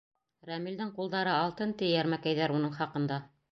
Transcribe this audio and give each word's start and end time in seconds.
Рәмилдең 0.51 0.93
ҡулдары 0.95 1.35
алтын, 1.35 1.75
ти 1.83 1.91
йәрмәкәйҙәр 1.93 2.57
уның 2.59 2.77
хаҡында. 2.83 3.25